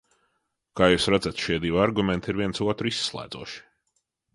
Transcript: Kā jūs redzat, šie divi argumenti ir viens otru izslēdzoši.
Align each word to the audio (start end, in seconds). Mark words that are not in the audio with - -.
Kā 0.79 0.87
jūs 0.93 1.05
redzat, 1.15 1.43
šie 1.45 1.59
divi 1.67 1.83
argumenti 1.85 2.35
ir 2.35 2.43
viens 2.43 2.67
otru 2.71 2.95
izslēdzoši. 2.97 3.67